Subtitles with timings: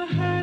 [0.00, 0.37] a hand.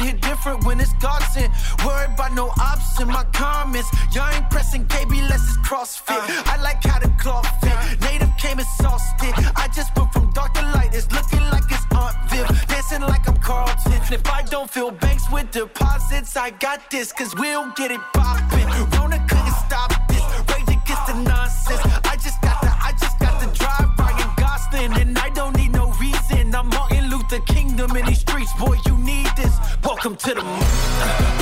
[0.00, 1.52] to hit different when it's God sent.
[1.84, 3.88] Worried about no ops in my comments.
[4.14, 6.16] Y'all ain't pressing KB less it's CrossFit.
[6.16, 6.42] Uh.
[6.46, 7.72] I like how the cloth fit.
[7.72, 8.10] Uh.
[8.10, 9.32] Native came exhausted.
[9.56, 10.90] I just went from dark to light.
[10.94, 12.46] It's looking like it's Aunt Viv.
[12.68, 13.92] Dancing like I'm Carlton.
[13.92, 17.12] And if I don't fill banks with deposits, I got this.
[17.12, 18.68] Cause we'll get it poppin'.
[18.96, 20.24] Rona couldn't stop this.
[20.50, 21.82] Rage against the nonsense.
[22.04, 23.88] I just got the, I just got the drive.
[23.98, 24.92] Ryan Gosling.
[25.00, 26.54] And I don't need no reason.
[26.54, 28.52] I'm Martin Luther Kingdom in these streets.
[28.58, 29.29] Boy, you need
[30.22, 31.39] to the moon.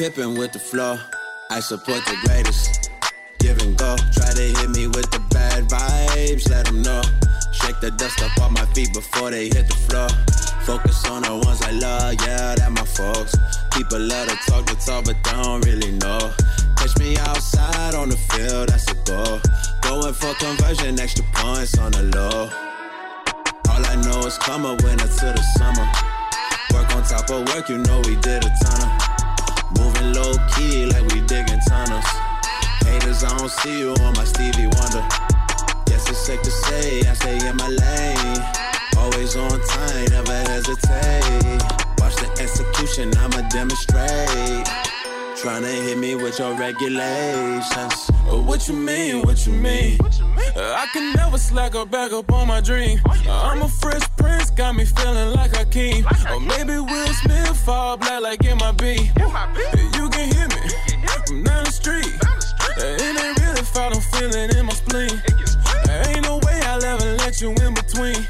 [0.00, 0.98] Pippin' with the flow.
[1.50, 2.90] I support the greatest.
[3.38, 3.96] Give and go.
[4.12, 7.02] Try to hit me with the bad vibes, let them know.
[7.52, 10.08] Shake the dust up off my feet before they hit the floor.
[10.64, 13.36] Focus on the ones I love, yeah, that my folks.
[13.72, 16.32] People love to talk the talk, but don't really know.
[16.76, 19.38] Catch me outside on the field, that's a goal.
[19.82, 22.48] Going for conversion, extra points on the low.
[23.68, 26.19] All I know is come a winner to the summer.
[27.00, 29.78] On top of work, you know we did a ton of.
[29.78, 32.04] Moving low key like we digging tunnels.
[32.84, 35.08] Haters, I don't see you on my Stevie Wonder.
[35.86, 38.42] Guess it's safe to say I stay in my lane.
[38.98, 41.62] Always on time, never hesitate.
[41.96, 44.68] Watch the execution, I'ma demonstrate.
[45.38, 48.09] Trying to hit me with your regulations.
[48.28, 49.22] Uh, what you mean?
[49.22, 49.98] What you mean?
[50.00, 53.00] Uh, I can never slack or back up on my dream.
[53.06, 56.04] Uh, I'm a fresh prince, got me feeling like a king.
[56.04, 58.82] Or oh, maybe Will Smith fall black like MIB.
[59.96, 62.12] You can hear me from down the street.
[62.76, 65.22] It ain't really fought, I'm feeling in my spleen.
[66.08, 68.26] Ain't no way I'll ever let you in between.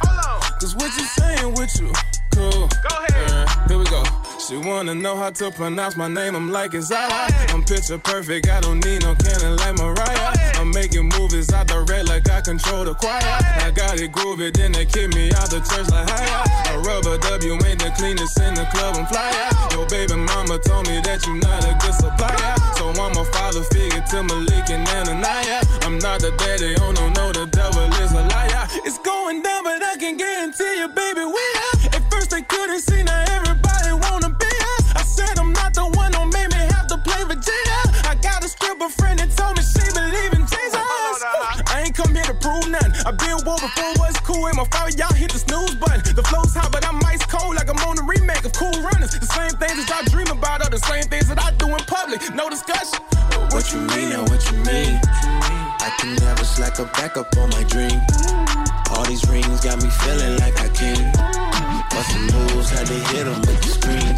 [0.61, 1.93] Cause what you saying with you,
[2.35, 2.69] cool.
[2.69, 3.49] Go ahead.
[3.69, 4.20] Here we go.
[4.51, 7.07] She wanna know how to pronounce my name, I'm like it's I.
[7.51, 10.59] I'm picture perfect, I don't need no cannon like Mariah.
[10.59, 13.23] I'm making movies the red like I control the choir.
[13.23, 16.75] I got it groovy, then they kick me out the church like higher.
[16.75, 19.55] A rubber W ain't the cleanest in the club, I'm flyer.
[19.71, 22.59] Your baby mama told me that you're not a good supplier.
[22.75, 25.63] So I'm a father figure to Malik and Ananiah.
[25.87, 26.91] I'm not the daddy, oh
[41.91, 42.93] ain't come here to prove nothing.
[43.05, 44.47] I've been war before what's cool.
[44.47, 46.03] In my fire, y'all hit the snooze button.
[46.15, 49.19] The flow's hot, but I'm ice cold like I'm on a remake of Cool Runnings.
[49.19, 51.83] The same things that I dream about are the same things that I do in
[51.91, 52.23] public.
[52.35, 53.03] No discussion.
[53.51, 55.01] What you mean and what you mean?
[55.83, 57.99] I can never slack or back up on my dream.
[58.95, 61.11] All these rings got me feeling like I can.
[61.91, 64.10] Bustin' moves, had to hit them with the screens.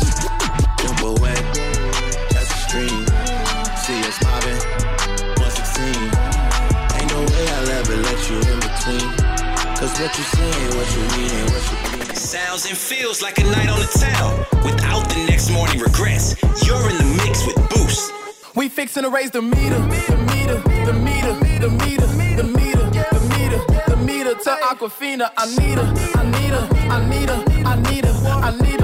[10.03, 12.17] What you say what you mean ain't what you mean.
[12.17, 16.35] Sounds and feels like a night on the town without the next morning regrets.
[16.67, 18.13] You're in the mix with Boost.
[18.57, 23.29] We fixin' to raise the meter, the meter, the meter, the meter, the meter, the
[23.29, 25.31] meter, the meter to Aquafina.
[25.37, 28.29] I need her, I need her, I need her, I need her, I need her,
[28.29, 28.82] I need her,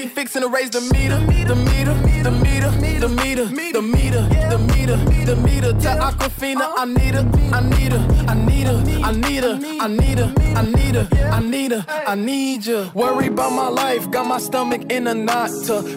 [0.00, 3.82] we fixin' to raise the meter, the meter, the meter, the meter, the meter, the
[3.82, 6.72] meter, the meter to Aquafina.
[6.76, 10.32] I need her, I need her, I need her, I need her, I need her,
[10.56, 12.90] I need her, I need her, I need you.
[12.94, 15.50] Worry about my life, got my stomach in a knot.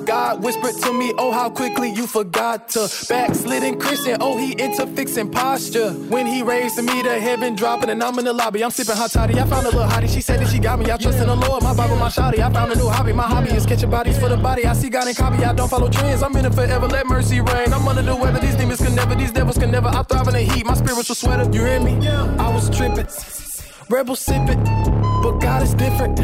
[0.05, 4.17] God whispered to me, oh how quickly you forgot to backslidden Christian.
[4.19, 5.91] Oh he into fixing posture.
[5.91, 9.11] When he raised me to heaven dropping, and I'm in the lobby, I'm sipping hot
[9.11, 9.39] toddy.
[9.39, 10.91] I found a little hottie, she said that she got me.
[10.91, 12.39] I trust in the Lord, my Bible, my shotty.
[12.39, 14.65] I found a new hobby, my hobby is catching bodies for the body.
[14.65, 16.23] I see God in copy, I don't follow trends.
[16.23, 17.71] I'm in it forever, let mercy reign.
[17.71, 19.87] I'm under the weather, these demons can never, these devils can never.
[19.87, 21.45] I thrive in the heat, my spiritual sweater.
[21.55, 21.93] You hear me?
[22.45, 23.07] I was tripping,
[23.89, 24.63] rebel sipping,
[25.21, 26.17] but God is different.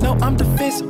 [0.00, 0.88] No, I'm defensive.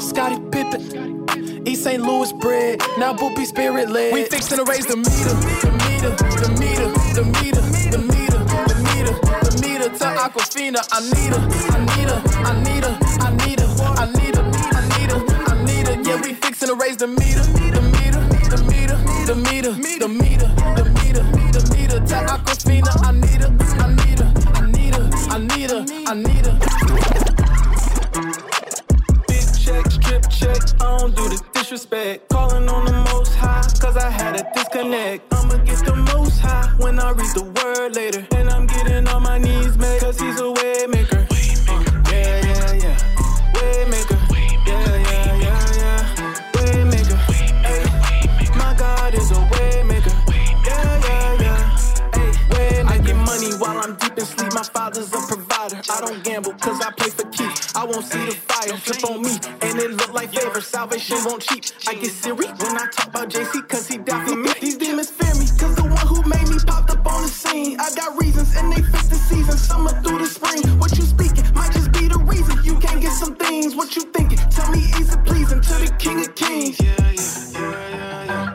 [0.00, 2.02] Scottie Pippen, East St.
[2.02, 2.80] Louis bread.
[2.98, 4.12] now Boopy spirit led.
[4.12, 5.34] We fixin' to raise the meter,
[5.64, 6.10] the meter,
[6.44, 6.88] the meter,
[7.18, 7.62] the meter,
[7.94, 8.40] the meter,
[8.70, 9.14] the meter,
[9.46, 10.80] the meter to Aquafina.
[10.92, 11.42] I need her,
[11.74, 12.20] I need her,
[12.50, 13.63] I need her, I need her,
[37.04, 38.26] I read the word later.
[38.34, 41.26] And I'm getting on my knees, man, cause he's a way maker.
[42.10, 42.96] Yeah, yeah, yeah.
[43.54, 44.18] Way maker.
[44.64, 46.52] Yeah, yeah, yeah, yeah.
[46.56, 47.18] Way maker.
[47.68, 50.16] Ay, my God is a way maker.
[50.64, 51.76] Yeah, yeah, yeah.
[52.14, 52.94] Ay, way maker.
[52.94, 54.54] I get money while I'm deep in sleep.
[54.54, 55.82] My father's a provider.
[55.92, 57.76] I don't gamble cause I play for keeps.
[57.76, 59.36] I won't see the fire flip on me.
[59.60, 60.62] And it look like favor.
[60.62, 61.74] Salvation won't cheat.
[61.86, 64.50] I get Siri when I talk about JC cause he down for me.
[64.58, 65.93] These demons fear me cause the
[66.26, 67.78] made me popped up on the scene.
[67.80, 69.56] I got reasons and they fit the season.
[69.56, 70.62] Summer through the spring.
[70.78, 72.62] What you speaking might just be the reason.
[72.64, 73.74] You can't get some things.
[73.74, 74.38] What you thinking?
[74.50, 76.78] Tell me easy pleasing to the king of kings.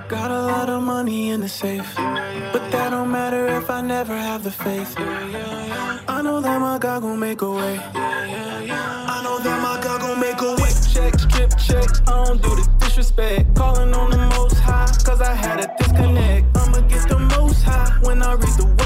[0.07, 1.95] Got a lot of money in the safe.
[1.95, 4.95] But that don't matter if I never have the faith.
[4.97, 7.79] I know that my God gon' make a way.
[7.93, 10.71] I know that my God gon' make a way.
[10.93, 11.89] Check, strip, check.
[12.07, 13.55] I don't do the disrespect.
[13.55, 16.57] Calling on the most high, cause I had a disconnect.
[16.57, 17.18] I'ma get the
[17.63, 18.78] high when I read the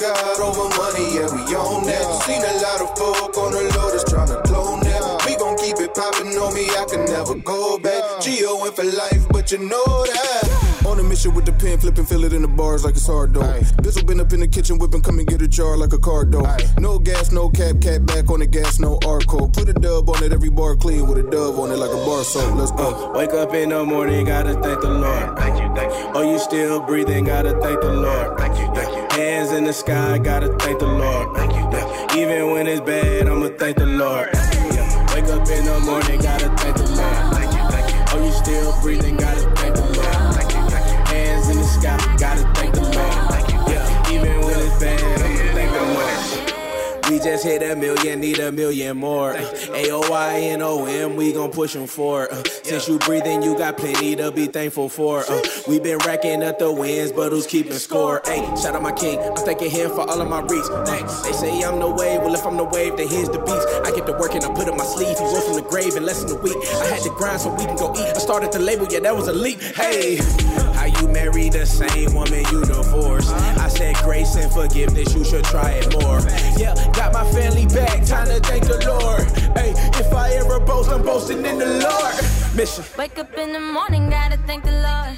[0.00, 2.22] God over money, yeah, we own that.
[2.26, 5.22] Seen a lot of folk on the low that's trying to clone that.
[5.26, 8.20] We gon' keep it poppin' on me, I can never go back.
[8.20, 10.53] Geo went for life, but you know that.
[10.86, 13.32] On a mission with the pen, flipping, fill it in the bars like it's hard
[13.32, 13.42] though.
[13.82, 16.24] This been up in the kitchen whipping, come and get a jar like a car
[16.24, 16.46] though.
[16.78, 19.54] No gas, no cap, cap back on the gas, no R code.
[19.54, 22.04] Put a dub on it, every bar clean with a dove on it like a
[22.04, 22.54] bar soap.
[22.56, 22.94] Let's go.
[22.94, 25.38] Uh, wake up in the morning, gotta thank the Lord.
[25.38, 26.10] Thank you, thank you.
[26.14, 28.38] Oh, you still breathing, gotta thank the Lord.
[28.38, 29.18] Thank you, thank you.
[29.18, 31.34] Hands in the sky, gotta thank the Lord.
[31.34, 32.22] Thank you, thank you.
[32.22, 34.28] Even when it's bad, I'ma thank the Lord.
[34.34, 35.14] Yeah.
[35.14, 37.34] Wake up in the morning, gotta thank the Lord.
[37.34, 38.18] Thank you, thank you.
[38.20, 39.63] Oh, you still breathing, gotta thank
[47.24, 49.32] just hit a million, need a million more.
[49.32, 52.30] A-O-I-N-O-M, we gon' push them for.
[52.30, 55.24] Uh, since you breathing, you got plenty to be thankful for.
[55.26, 58.20] Uh, we been racking up the wins, but who's keeping score?
[58.26, 60.66] Hey, shout out my king, I'm thanking him for all of my reach.
[61.24, 63.68] They say I'm the wave, well if I'm the wave, then here's the beast.
[63.86, 65.16] I get to work and I put up my sleeve.
[65.16, 66.56] He rose from the grave in less than a week.
[66.76, 68.14] I had to grind so we can go eat.
[68.14, 69.62] I started the label, yeah, that was a leap.
[69.62, 70.16] Hey,
[70.74, 73.32] how you marry the same woman you divorced?
[73.32, 76.20] I said grace and forgiveness, you should try it more.
[76.58, 79.22] Yeah, got my family back, time to thank the Lord.
[79.56, 82.14] Hey, if I ever boast, I'm boasting in the Lord.
[82.56, 82.84] Mission.
[82.98, 85.16] Wake up in the morning, gotta thank the Lord.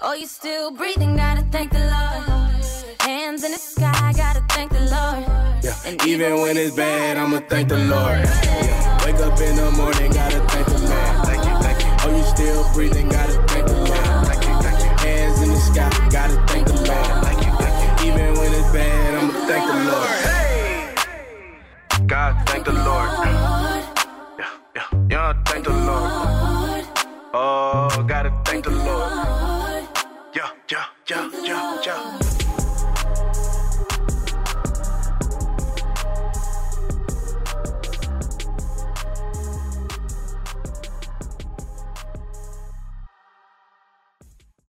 [0.00, 2.64] Oh, you still breathing, gotta thank the Lord.
[3.02, 5.22] Hands in the sky, gotta thank the Lord.
[5.62, 6.06] Yeah.
[6.10, 8.24] Even when it's bad, I'ma thank the Lord.
[8.24, 9.04] Yeah.
[9.04, 11.26] Wake up in the morning, gotta thank the Lord.
[11.28, 11.90] Thank you, thank you.
[12.02, 14.26] Oh, you still breathing, gotta thank the Lord.
[14.26, 14.90] Thank you, thank you.
[15.06, 17.11] Hands in the sky, gotta thank the Lord.
[22.52, 23.41] thank the Lord.